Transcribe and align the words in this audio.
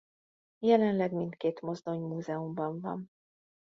Jelenleg 0.59 1.13
mindkét 1.13 1.61
mozdony 1.61 1.99
múzeumban 2.01 2.79
van. 2.81 3.09